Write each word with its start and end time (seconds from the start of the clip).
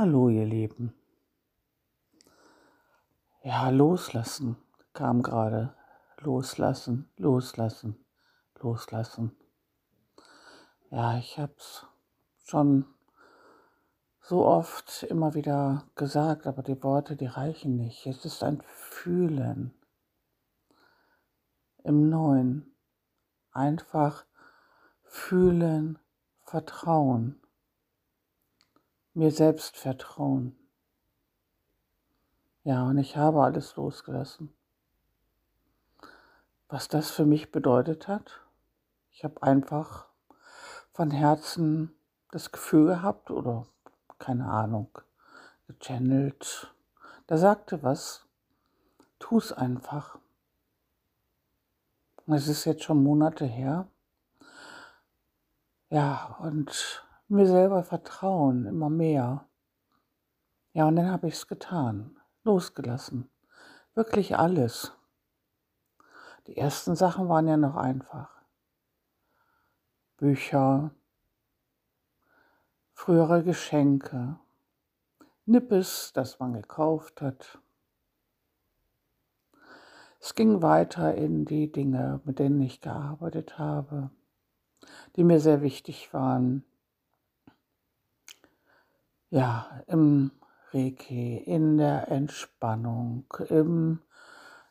Hallo, 0.00 0.28
ihr 0.28 0.44
Lieben. 0.44 0.94
Ja, 3.42 3.68
loslassen 3.70 4.56
kam 4.92 5.24
gerade. 5.24 5.74
Loslassen, 6.20 7.10
loslassen, 7.16 7.96
loslassen. 8.60 9.36
Ja, 10.90 11.18
ich 11.18 11.36
habe 11.40 11.54
es 11.56 11.84
schon 12.44 12.84
so 14.20 14.46
oft 14.46 15.02
immer 15.02 15.34
wieder 15.34 15.88
gesagt, 15.96 16.46
aber 16.46 16.62
die 16.62 16.80
Worte, 16.84 17.16
die 17.16 17.26
reichen 17.26 17.74
nicht. 17.74 18.06
Es 18.06 18.24
ist 18.24 18.44
ein 18.44 18.62
Fühlen 18.68 19.74
im 21.82 22.08
Neuen. 22.08 22.72
Einfach 23.50 24.26
fühlen, 25.02 25.98
vertrauen 26.44 27.42
mir 29.18 29.32
selbst 29.32 29.76
vertrauen. 29.76 30.56
Ja, 32.62 32.84
und 32.84 32.98
ich 32.98 33.16
habe 33.16 33.42
alles 33.42 33.74
losgelassen. 33.74 34.54
Was 36.68 36.86
das 36.86 37.10
für 37.10 37.26
mich 37.26 37.50
bedeutet 37.50 38.06
hat, 38.06 38.40
ich 39.10 39.24
habe 39.24 39.42
einfach 39.42 40.06
von 40.92 41.10
Herzen 41.10 41.98
das 42.30 42.52
Gefühl 42.52 42.86
gehabt 42.86 43.32
oder 43.32 43.66
keine 44.20 44.48
Ahnung, 44.48 44.96
gechannelt. 45.66 46.72
Da 47.26 47.38
sagte 47.38 47.82
was, 47.82 48.24
tu 49.18 49.38
es 49.38 49.52
einfach. 49.52 50.18
Es 52.26 52.46
ist 52.46 52.66
jetzt 52.66 52.84
schon 52.84 53.02
Monate 53.02 53.46
her. 53.46 53.88
Ja, 55.90 56.36
und 56.40 57.07
mir 57.28 57.46
selber 57.46 57.82
vertrauen, 57.84 58.66
immer 58.66 58.90
mehr. 58.90 59.46
Ja, 60.72 60.86
und 60.86 60.96
dann 60.96 61.10
habe 61.10 61.28
ich 61.28 61.34
es 61.34 61.46
getan, 61.46 62.16
losgelassen. 62.44 63.30
Wirklich 63.94 64.36
alles. 64.38 64.92
Die 66.46 66.56
ersten 66.56 66.96
Sachen 66.96 67.28
waren 67.28 67.46
ja 67.48 67.56
noch 67.56 67.76
einfach. 67.76 68.30
Bücher, 70.16 70.90
frühere 72.92 73.44
Geschenke, 73.44 74.38
Nippes, 75.44 76.12
das 76.14 76.38
man 76.40 76.54
gekauft 76.54 77.20
hat. 77.20 77.58
Es 80.20 80.34
ging 80.34 80.62
weiter 80.62 81.14
in 81.14 81.44
die 81.44 81.70
Dinge, 81.70 82.20
mit 82.24 82.38
denen 82.38 82.60
ich 82.60 82.80
gearbeitet 82.80 83.58
habe, 83.58 84.10
die 85.16 85.24
mir 85.24 85.40
sehr 85.40 85.62
wichtig 85.62 86.12
waren 86.12 86.64
ja, 89.30 89.82
im 89.86 90.30
Reiki, 90.72 91.36
in 91.38 91.76
der 91.76 92.08
Entspannung, 92.08 93.26
im 93.48 94.00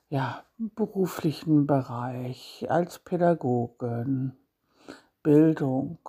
ja, 0.10 0.44
beruflichen 0.58 1.68
Bereich, 1.68 2.66
als 2.70 3.00
Pädagogin, 3.00 4.38
Bildung, 5.22 6.00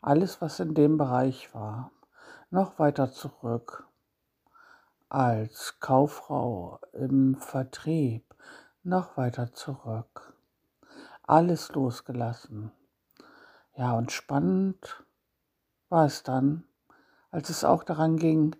alles, 0.00 0.40
was 0.40 0.60
in 0.60 0.74
dem 0.74 0.96
Bereich 0.96 1.54
war, 1.54 1.90
noch 2.50 2.78
weiter 2.78 3.12
zurück, 3.12 3.86
als 5.08 5.78
Kauffrau 5.80 6.80
im 6.92 7.36
Vertrieb, 7.36 8.34
noch 8.82 9.16
weiter 9.16 9.52
zurück, 9.52 10.34
alles 11.22 11.72
losgelassen. 11.72 12.72
Ja, 13.76 13.92
und 13.92 14.10
spannend 14.12 15.04
war 15.88 16.06
es 16.06 16.22
dann, 16.22 16.67
als 17.30 17.50
es 17.50 17.64
auch 17.64 17.84
daran 17.84 18.16
ging, 18.16 18.56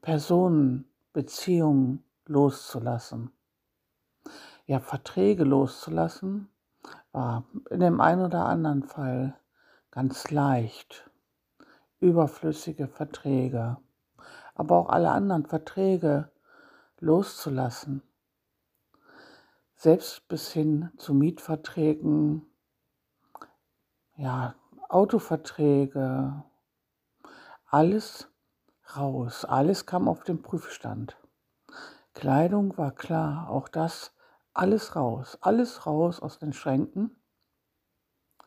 Personen, 0.00 0.84
Beziehungen 1.12 2.04
loszulassen. 2.26 3.30
Ja, 4.66 4.80
Verträge 4.80 5.44
loszulassen 5.44 6.48
war 7.12 7.44
in 7.70 7.80
dem 7.80 8.00
einen 8.00 8.22
oder 8.22 8.46
anderen 8.46 8.82
Fall 8.82 9.38
ganz 9.90 10.30
leicht. 10.30 11.10
Überflüssige 12.00 12.88
Verträge, 12.88 13.76
aber 14.54 14.76
auch 14.76 14.88
alle 14.88 15.10
anderen 15.10 15.46
Verträge 15.46 16.32
loszulassen. 16.98 18.02
Selbst 19.76 20.26
bis 20.28 20.50
hin 20.52 20.90
zu 20.96 21.14
Mietverträgen, 21.14 22.46
ja, 24.16 24.54
Autoverträge, 24.88 26.44
alles 27.72 28.28
raus, 28.96 29.46
alles 29.46 29.86
kam 29.86 30.06
auf 30.06 30.24
den 30.24 30.42
Prüfstand. 30.42 31.16
Kleidung 32.12 32.76
war 32.76 32.92
klar, 32.92 33.48
auch 33.48 33.66
das, 33.66 34.14
alles 34.52 34.94
raus, 34.94 35.38
alles 35.40 35.86
raus 35.86 36.20
aus 36.20 36.38
den 36.38 36.52
Schränken. 36.52 37.16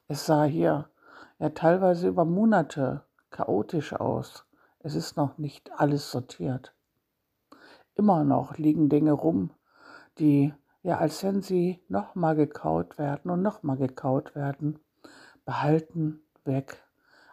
Es 0.07 0.27
sah 0.27 0.43
hier 0.43 0.91
ja 1.39 1.49
teilweise 1.49 2.07
über 2.07 2.23
Monate 2.23 3.03
chaotisch 3.31 3.93
aus. 3.93 4.45
Es 4.77 4.93
ist 4.93 5.17
noch 5.17 5.39
nicht 5.39 5.71
alles 5.71 6.11
sortiert. 6.11 6.75
Immer 7.95 8.23
noch 8.23 8.59
liegen 8.59 8.89
Dinge 8.89 9.13
rum, 9.13 9.49
die 10.19 10.53
ja, 10.83 10.99
als 10.99 11.23
wenn 11.23 11.41
sie 11.41 11.83
nochmal 11.87 12.35
gekaut 12.35 12.99
werden 12.99 13.31
und 13.31 13.41
nochmal 13.41 13.77
gekaut 13.77 14.35
werden, 14.35 14.77
behalten, 15.45 16.21
weg. 16.43 16.83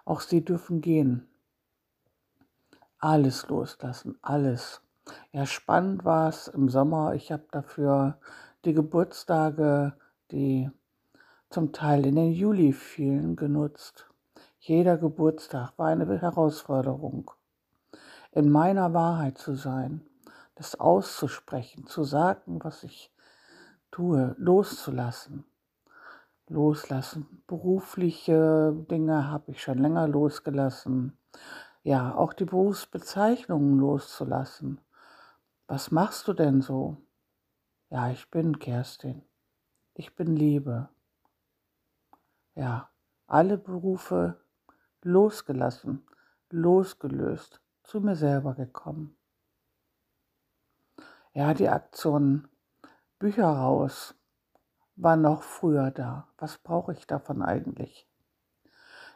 Auch 0.06 0.22
sie 0.22 0.42
dürfen 0.42 0.80
gehen 0.80 1.28
alles 3.02 3.48
loslassen, 3.48 4.16
alles. 4.22 4.80
Ja, 5.32 5.44
spannend 5.44 6.04
war 6.04 6.28
es 6.28 6.46
im 6.46 6.68
Sommer. 6.68 7.14
Ich 7.14 7.32
habe 7.32 7.44
dafür 7.50 8.18
die 8.64 8.74
Geburtstage, 8.74 9.94
die 10.30 10.70
zum 11.50 11.72
Teil 11.72 12.06
in 12.06 12.14
den 12.14 12.32
Juli 12.32 12.72
fielen, 12.72 13.34
genutzt. 13.34 14.06
Jeder 14.60 14.96
Geburtstag 14.96 15.72
war 15.76 15.88
eine 15.88 16.20
Herausforderung. 16.20 17.32
In 18.30 18.50
meiner 18.50 18.94
Wahrheit 18.94 19.36
zu 19.36 19.56
sein, 19.56 20.06
das 20.54 20.78
auszusprechen, 20.78 21.86
zu 21.86 22.04
sagen, 22.04 22.60
was 22.62 22.84
ich 22.84 23.12
tue, 23.90 24.36
loszulassen. 24.38 25.44
Loslassen. 26.48 27.42
Berufliche 27.48 28.72
Dinge 28.90 29.28
habe 29.28 29.50
ich 29.50 29.62
schon 29.62 29.78
länger 29.78 30.06
losgelassen 30.06 31.18
ja, 31.82 32.14
auch 32.14 32.32
die 32.32 32.44
Berufsbezeichnungen 32.44 33.78
loszulassen. 33.78 34.80
Was 35.66 35.90
machst 35.90 36.28
du 36.28 36.32
denn 36.32 36.60
so? 36.60 36.96
Ja, 37.90 38.10
ich 38.10 38.30
bin 38.30 38.58
Kerstin. 38.58 39.22
Ich 39.94 40.14
bin 40.14 40.36
Liebe. 40.36 40.88
Ja, 42.54 42.90
alle 43.26 43.58
Berufe 43.58 44.40
losgelassen, 45.02 46.06
losgelöst, 46.50 47.60
zu 47.82 48.00
mir 48.00 48.16
selber 48.16 48.54
gekommen. 48.54 49.16
Ja, 51.34 51.54
die 51.54 51.68
Aktion 51.68 52.48
Bücher 53.18 53.48
raus 53.48 54.14
war 54.96 55.16
noch 55.16 55.42
früher 55.42 55.90
da. 55.90 56.28
Was 56.38 56.58
brauche 56.58 56.92
ich 56.92 57.06
davon 57.06 57.42
eigentlich? 57.42 58.06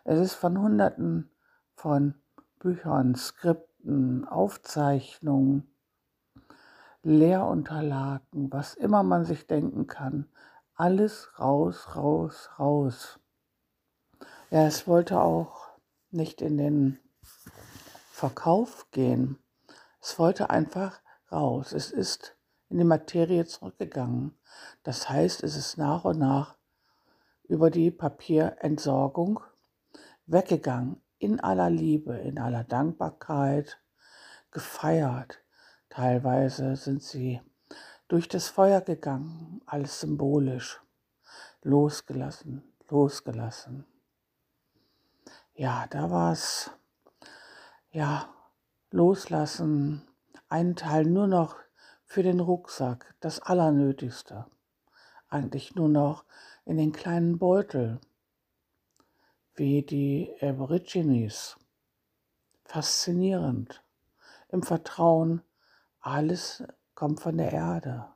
Es 0.05 0.19
ist 0.19 0.34
von 0.34 0.59
Hunderten 0.59 1.31
von 1.75 2.15
Büchern, 2.59 3.15
Skripten, 3.15 4.27
Aufzeichnungen, 4.27 5.71
Lehrunterlagen, 7.03 8.53
was 8.53 8.75
immer 8.75 9.03
man 9.03 9.25
sich 9.25 9.47
denken 9.47 9.87
kann. 9.87 10.28
Alles 10.75 11.28
raus, 11.39 11.94
raus, 11.94 12.50
raus. 12.58 13.20
Ja, 14.50 14.67
es 14.67 14.87
wollte 14.87 15.20
auch 15.20 15.69
nicht 16.11 16.41
in 16.41 16.58
den 16.58 16.99
Verkauf 18.11 18.91
gehen. 18.91 19.38
Es 20.00 20.19
wollte 20.19 20.50
einfach 20.50 21.00
raus. 21.31 21.73
Es 21.73 21.91
ist 21.93 22.37
in 22.69 22.79
die 22.79 22.85
Materie 22.85 23.44
zurückgegangen. 23.44 24.37
Das 24.82 25.08
heißt, 25.08 25.43
es 25.43 25.56
ist 25.56 25.79
nach 25.79 26.05
und 26.05 26.19
nach 26.19 26.56
über 27.44 27.70
die 27.70 27.91
Papierentsorgung 27.91 29.41
weggegangen 30.26 31.00
in 31.19 31.41
aller 31.41 31.71
Liebe, 31.71 32.15
in 32.19 32.39
aller 32.39 32.65
Dankbarkeit 32.65 33.81
gefeiert. 34.51 35.43
Teilweise 35.89 36.77
sind 36.77 37.03
sie 37.03 37.41
durch 38.09 38.29
das 38.29 38.49
Feuer 38.49 38.81
gegangen, 38.81 39.61
alles 39.67 40.01
symbolisch, 40.01 40.81
losgelassen, 41.63 42.63
losgelassen. 42.89 43.87
Ja, 45.55 45.87
da 45.89 46.11
war 46.11 46.33
es, 46.33 46.71
ja, 47.91 48.29
loslassen, 48.91 50.07
einen 50.49 50.77
Teil 50.77 51.05
nur 51.05 51.27
noch 51.27 51.57
für 52.05 52.23
den 52.23 52.41
Rucksack, 52.41 53.15
das 53.21 53.41
Allernötigste, 53.41 54.47
eigentlich 55.29 55.75
nur 55.75 55.89
noch 55.89 56.25
in 56.65 56.77
den 56.77 56.93
kleinen 56.93 57.39
Beutel 57.39 58.01
wie 59.56 59.82
die 59.82 60.35
Aborigines 60.41 61.56
faszinierend. 62.64 63.82
Im 64.49 64.62
Vertrauen, 64.62 65.43
alles 66.00 66.62
kommt 66.94 67.20
von 67.20 67.38
der 67.38 67.53
Erde. 67.53 68.06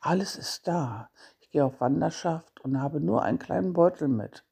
Alles 0.00 0.36
ist 0.36 0.66
da. 0.66 1.10
Ich 1.40 1.50
gehe 1.50 1.64
auf 1.64 1.80
Wanderschaft 1.80 2.60
und 2.60 2.80
habe 2.80 3.00
nur 3.00 3.22
einen 3.22 3.38
kleinen 3.38 3.72
Beutel 3.72 4.08
mit. 4.08 4.44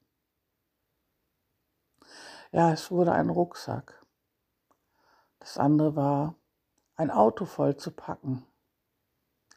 Ja, 2.50 2.72
es 2.72 2.90
wurde 2.90 3.12
ein 3.12 3.30
Rucksack. 3.30 4.04
Das 5.38 5.58
andere 5.58 5.96
war, 5.96 6.34
ein 6.96 7.10
Auto 7.10 7.46
voll 7.46 7.76
zu 7.76 7.90
packen. 7.90 8.44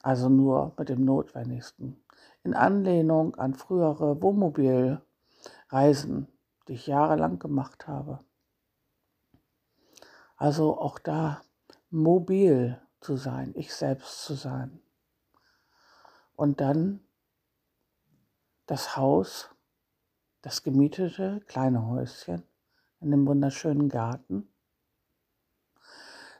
Also 0.02 0.30
nur 0.30 0.74
mit 0.78 0.90
dem 0.90 1.04
Notwendigsten. 1.04 2.02
In 2.44 2.54
Anlehnung 2.54 3.36
an 3.36 3.54
frühere 3.54 4.22
Wohnmobilreisen, 4.22 6.28
die 6.68 6.74
ich 6.74 6.88
jahrelang 6.88 7.40
gemacht 7.40 7.88
habe. 7.88 8.20
Also 10.38 10.78
auch 10.80 11.00
da 11.00 11.42
mobil 11.90 12.82
zu 13.00 13.16
sein, 13.16 13.54
ich 13.56 13.74
selbst 13.74 14.24
zu 14.24 14.34
sein. 14.34 14.82
Und 16.36 16.60
dann 16.60 17.00
das 18.66 18.98
Haus, 18.98 19.50
das 20.42 20.64
gemietete 20.64 21.42
kleine 21.48 21.88
Häuschen 21.88 22.44
in 23.00 23.12
dem 23.12 23.28
wunderschönen 23.28 23.90
Garten, 23.90 24.50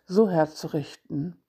so 0.08 0.30
herzurichten, 0.30 1.42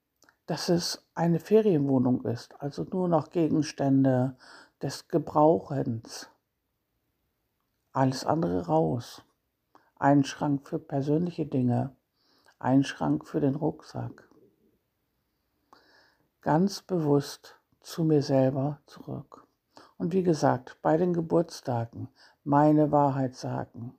dass 0.46 0.68
es 0.68 1.04
eine 1.14 1.40
Ferienwohnung 1.40 2.24
ist, 2.24 2.60
also 2.60 2.84
nur 2.84 3.08
noch 3.08 3.30
Gegenstände 3.30 4.36
des 4.80 5.08
Gebrauchens. 5.08 6.30
Alles 7.96 8.26
andere 8.26 8.66
raus. 8.66 9.22
Ein 9.98 10.22
Schrank 10.22 10.68
für 10.68 10.78
persönliche 10.78 11.46
Dinge, 11.46 11.96
ein 12.58 12.84
Schrank 12.84 13.26
für 13.26 13.40
den 13.40 13.54
Rucksack. 13.54 14.28
Ganz 16.42 16.82
bewusst 16.82 17.58
zu 17.80 18.04
mir 18.04 18.20
selber 18.20 18.82
zurück. 18.84 19.46
Und 19.96 20.12
wie 20.12 20.22
gesagt, 20.22 20.76
bei 20.82 20.98
den 20.98 21.14
Geburtstagen 21.14 22.08
meine 22.44 22.92
Wahrheit 22.92 23.34
sagen. 23.34 23.94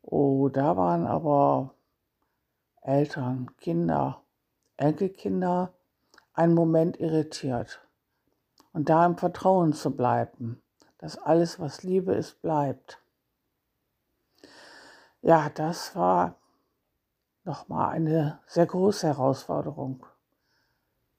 Oh, 0.00 0.48
da 0.48 0.78
waren 0.78 1.06
aber 1.06 1.74
Eltern, 2.80 3.54
Kinder, 3.58 4.22
Enkelkinder 4.78 5.74
einen 6.32 6.54
Moment 6.54 6.98
irritiert. 6.98 7.86
Und 8.72 8.88
da 8.88 9.04
im 9.04 9.18
Vertrauen 9.18 9.74
zu 9.74 9.94
bleiben, 9.94 10.62
dass 10.98 11.16
alles, 11.16 11.58
was 11.58 11.82
Liebe 11.82 12.12
ist, 12.14 12.42
bleibt. 12.42 13.00
Ja, 15.22 15.48
das 15.50 15.96
war 15.96 16.36
nochmal 17.44 17.90
eine 17.94 18.40
sehr 18.46 18.66
große 18.66 19.06
Herausforderung. 19.06 20.04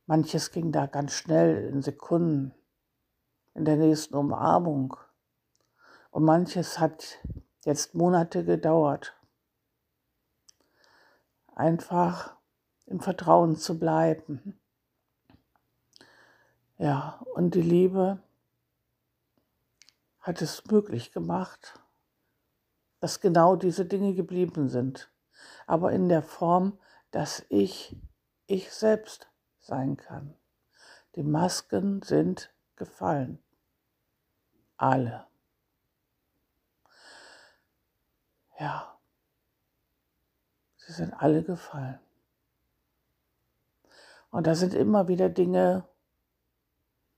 Manches 0.05 0.51
ging 0.51 0.71
da 0.71 0.85
ganz 0.85 1.13
schnell 1.13 1.67
in 1.67 1.81
Sekunden, 1.81 2.53
in 3.53 3.65
der 3.65 3.77
nächsten 3.77 4.15
Umarmung. 4.15 4.95
Und 6.11 6.23
manches 6.23 6.79
hat 6.79 7.19
jetzt 7.65 7.93
Monate 7.95 8.43
gedauert. 8.43 9.15
Einfach 11.55 12.35
im 12.85 12.99
Vertrauen 12.99 13.55
zu 13.55 13.77
bleiben. 13.77 14.59
Ja, 16.77 17.23
und 17.35 17.55
die 17.55 17.61
Liebe 17.61 18.19
hat 20.29 20.43
es 20.43 20.63
möglich 20.67 21.11
gemacht, 21.11 21.81
dass 22.99 23.19
genau 23.19 23.55
diese 23.55 23.83
Dinge 23.83 24.13
geblieben 24.13 24.69
sind, 24.69 25.11
aber 25.65 25.91
in 25.91 26.07
der 26.07 26.21
Form, 26.21 26.77
dass 27.09 27.43
ich 27.49 27.97
ich 28.45 28.71
selbst 28.71 29.27
sein 29.57 29.97
kann. 29.97 30.35
Die 31.15 31.23
Masken 31.23 32.03
sind 32.03 32.53
gefallen. 32.75 33.39
Alle. 34.77 35.25
Ja, 38.59 38.99
sie 40.77 40.93
sind 40.93 41.11
alle 41.15 41.41
gefallen. 41.41 41.99
Und 44.29 44.45
da 44.45 44.53
sind 44.53 44.75
immer 44.75 45.07
wieder 45.07 45.29
Dinge, 45.29 45.89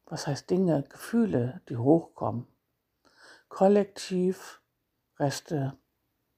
was 0.06 0.28
heißt 0.28 0.50
Dinge, 0.50 0.84
Gefühle, 0.84 1.60
die 1.68 1.76
hochkommen. 1.76 2.51
Kollektiv 3.52 4.62
Reste 5.20 5.78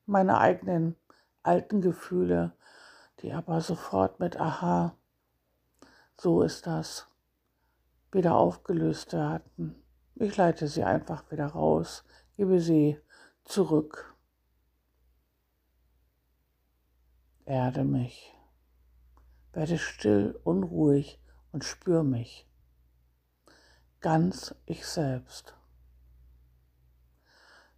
meiner 0.06 0.40
eigenen 0.40 0.98
alten 1.44 1.80
Gefühle, 1.80 2.52
die 3.20 3.32
aber 3.32 3.62
sofort 3.62 4.20
mit 4.20 4.40
Aha 4.40 4.98
so 6.20 6.42
ist 6.42 6.68
das, 6.68 7.08
wieder 8.12 8.36
aufgelöst 8.36 9.14
werden. 9.14 9.84
Ich 10.16 10.38
leite 10.38 10.68
sie 10.68 10.84
einfach 10.84 11.30
wieder 11.32 11.48
raus, 11.48 12.04
gebe 12.38 12.60
sie 12.60 13.00
zurück. 13.44 14.16
Erde 17.46 17.84
mich, 17.84 18.34
werde 19.52 19.78
still, 19.78 20.40
unruhig 20.44 21.20
und 21.52 21.66
spür 21.66 22.04
mich. 22.04 22.48
Ganz 24.00 24.56
ich 24.66 24.86
selbst. 24.86 25.56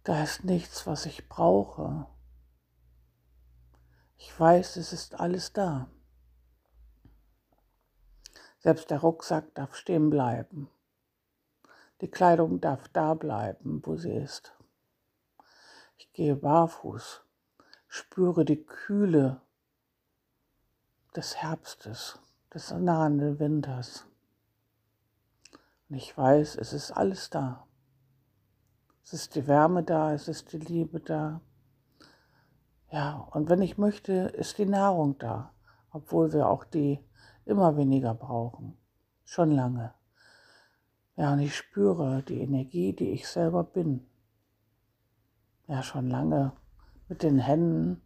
Da 0.06 0.22
ist 0.22 0.44
nichts, 0.44 0.86
was 0.86 1.04
ich 1.04 1.28
brauche. 1.28 2.06
Ich 4.18 4.38
weiß, 4.38 4.76
es 4.76 4.92
ist 4.92 5.18
alles 5.18 5.52
da. 5.52 5.90
Selbst 8.60 8.88
der 8.90 9.00
Rucksack 9.00 9.52
darf 9.56 9.74
stehen 9.74 10.08
bleiben. 10.08 10.70
Die 12.00 12.08
Kleidung 12.08 12.60
darf 12.60 12.86
da 12.86 13.14
bleiben, 13.14 13.84
wo 13.84 13.96
sie 13.96 14.12
ist. 14.12 14.56
Ich 15.96 16.12
gehe 16.12 16.36
barfuß, 16.36 17.24
spüre 17.88 18.44
die 18.44 18.64
Kühle 18.64 19.40
des 21.16 21.34
Herbstes, 21.38 22.20
des 22.54 22.70
nahenden 22.70 23.40
Winters. 23.40 24.06
Und 25.88 25.96
ich 25.96 26.16
weiß, 26.16 26.54
es 26.54 26.72
ist 26.72 26.92
alles 26.92 27.28
da. 27.28 27.66
Es 29.06 29.12
ist 29.12 29.36
die 29.36 29.46
Wärme 29.46 29.84
da, 29.84 30.12
es 30.14 30.26
ist 30.26 30.52
die 30.52 30.58
Liebe 30.58 30.98
da. 30.98 31.40
Ja, 32.90 33.28
und 33.30 33.48
wenn 33.48 33.62
ich 33.62 33.78
möchte, 33.78 34.12
ist 34.12 34.58
die 34.58 34.66
Nahrung 34.66 35.16
da, 35.18 35.52
obwohl 35.92 36.32
wir 36.32 36.48
auch 36.48 36.64
die 36.64 36.98
immer 37.44 37.76
weniger 37.76 38.14
brauchen. 38.14 38.76
Schon 39.22 39.52
lange. 39.52 39.94
Ja, 41.14 41.34
und 41.34 41.38
ich 41.38 41.54
spüre 41.54 42.24
die 42.24 42.40
Energie, 42.40 42.94
die 42.94 43.12
ich 43.12 43.28
selber 43.28 43.62
bin. 43.62 44.04
Ja, 45.68 45.84
schon 45.84 46.10
lange 46.10 46.50
mit 47.06 47.22
den 47.22 47.38
Händen, 47.38 48.02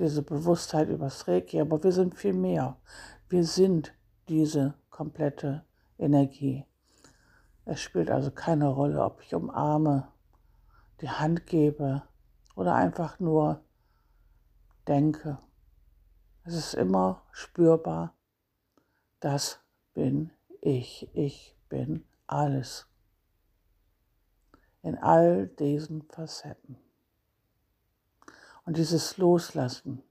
diese 0.00 0.22
Bewusstheit 0.22 0.88
übers 0.88 1.28
Reiki, 1.28 1.60
aber 1.60 1.84
wir 1.84 1.92
sind 1.92 2.16
viel 2.16 2.34
mehr. 2.34 2.76
Wir 3.28 3.44
sind 3.44 3.94
diese 4.28 4.74
komplette 4.90 5.64
Energie. 5.96 6.64
Es 7.64 7.80
spielt 7.80 8.10
also 8.10 8.32
keine 8.32 8.66
Rolle, 8.66 9.04
ob 9.04 9.22
ich 9.22 9.32
umarme, 9.32 10.08
die 11.00 11.10
Hand 11.10 11.46
gebe 11.46 12.02
oder 12.54 12.74
einfach 12.74 13.20
nur 13.20 13.64
denke. 14.86 15.38
Es 16.44 16.54
ist 16.54 16.74
immer 16.74 17.22
spürbar 17.32 18.14
das 19.20 19.60
bin 19.92 20.30
ich. 20.62 21.08
Ich 21.14 21.56
bin 21.68 22.04
alles. 22.26 22.86
In 24.82 24.96
all 24.98 25.46
diesen 25.46 26.02
Facetten. 26.02 26.78
Und 28.64 28.78
dieses 28.78 29.18
Loslassen, 29.18 30.02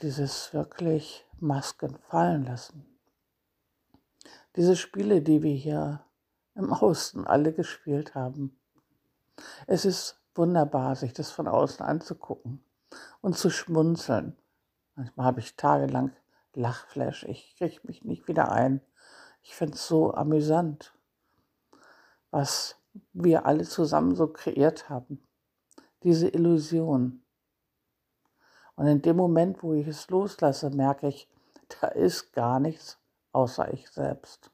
dieses 0.00 0.54
wirklich 0.54 1.26
Masken 1.38 1.96
fallen 2.08 2.44
lassen, 2.44 2.86
diese 4.56 4.76
Spiele, 4.76 5.20
die 5.20 5.42
wir 5.42 5.54
hier 5.54 6.04
im 6.54 6.72
Außen 6.72 7.26
alle 7.26 7.52
gespielt 7.52 8.14
haben. 8.14 8.58
Es 9.66 9.84
ist 9.84 10.20
wunderbar, 10.34 10.96
sich 10.96 11.12
das 11.12 11.30
von 11.30 11.48
außen 11.48 11.84
anzugucken 11.84 12.64
und 13.20 13.36
zu 13.36 13.50
schmunzeln. 13.50 14.36
Manchmal 14.94 15.26
habe 15.26 15.40
ich 15.40 15.56
tagelang 15.56 16.12
Lachflash. 16.54 17.24
Ich 17.24 17.56
kriege 17.56 17.80
mich 17.84 18.04
nicht 18.04 18.28
wieder 18.28 18.52
ein. 18.52 18.80
Ich 19.42 19.54
finde 19.54 19.74
es 19.74 19.86
so 19.86 20.14
amüsant, 20.14 20.94
was 22.30 22.76
wir 23.12 23.46
alle 23.46 23.64
zusammen 23.64 24.14
so 24.14 24.28
kreiert 24.28 24.88
haben. 24.88 25.22
Diese 26.02 26.28
Illusion. 26.28 27.22
Und 28.74 28.86
in 28.86 29.02
dem 29.02 29.16
Moment, 29.16 29.62
wo 29.62 29.74
ich 29.74 29.86
es 29.86 30.08
loslasse, 30.10 30.70
merke 30.70 31.08
ich, 31.08 31.28
da 31.80 31.88
ist 31.88 32.32
gar 32.32 32.60
nichts 32.60 32.98
außer 33.32 33.72
ich 33.72 33.88
selbst. 33.90 34.50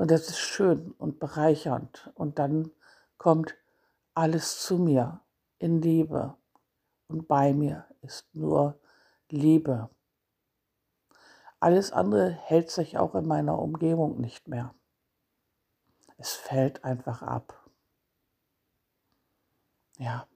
Und 0.00 0.10
das 0.10 0.30
ist 0.30 0.38
schön 0.38 0.92
und 0.92 1.20
bereichernd. 1.20 2.10
Und 2.14 2.38
dann 2.38 2.70
kommt 3.18 3.54
alles 4.14 4.62
zu 4.62 4.78
mir 4.78 5.20
in 5.58 5.82
Liebe, 5.82 6.38
und 7.08 7.28
bei 7.28 7.52
mir 7.52 7.84
ist 8.00 8.34
nur 8.34 8.80
Liebe. 9.28 9.90
Alles 11.58 11.92
andere 11.92 12.30
hält 12.30 12.70
sich 12.70 12.96
auch 12.96 13.14
in 13.14 13.26
meiner 13.26 13.58
Umgebung 13.58 14.18
nicht 14.22 14.48
mehr. 14.48 14.74
Es 16.16 16.32
fällt 16.32 16.82
einfach 16.82 17.20
ab. 17.20 17.68
Ja. 19.98 20.26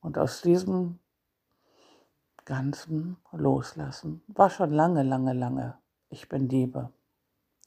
Und 0.00 0.18
aus 0.18 0.42
diesem 0.42 0.98
ganzen 2.44 3.16
Loslassen 3.30 4.24
war 4.26 4.50
schon 4.50 4.72
lange, 4.72 5.04
lange, 5.04 5.34
lange. 5.34 5.78
Ich 6.08 6.28
bin 6.28 6.48
Liebe. 6.48 6.92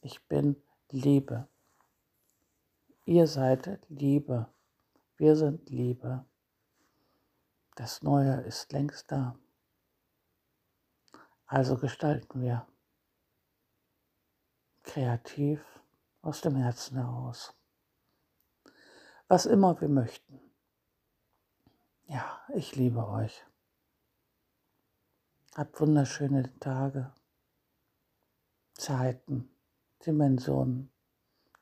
Ich 0.02 0.28
bin 0.28 0.62
Liebe. 0.92 1.48
Ihr 3.04 3.28
seid 3.28 3.80
Liebe. 3.88 4.52
Wir 5.16 5.36
sind 5.36 5.70
Liebe. 5.70 6.24
Das 7.76 8.02
Neue 8.02 8.40
ist 8.40 8.72
längst 8.72 9.10
da. 9.12 9.38
Also 11.46 11.76
gestalten 11.76 12.42
wir 12.42 12.66
kreativ 14.82 15.64
aus 16.22 16.40
dem 16.40 16.56
Herzen 16.56 16.96
heraus. 16.96 17.54
Was 19.28 19.46
immer 19.46 19.80
wir 19.80 19.88
möchten. 19.88 20.40
Ja, 22.06 22.40
ich 22.54 22.74
liebe 22.74 23.06
euch. 23.06 23.46
Habt 25.54 25.80
wunderschöne 25.80 26.52
Tage, 26.58 27.12
Zeiten, 28.74 29.48
Dimensionen. 30.06 30.90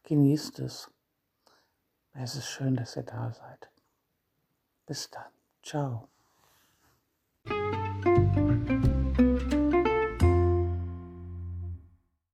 Genießt 0.04 0.60
es. 0.60 0.90
Es 2.12 2.34
ist 2.34 2.48
schön, 2.48 2.76
dass 2.76 2.96
ihr 2.96 3.02
da 3.02 3.32
seid. 3.32 3.70
Bis 4.86 5.10
dann. 5.10 5.30
Ciao. 5.62 6.08